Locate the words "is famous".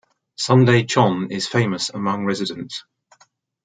1.29-1.89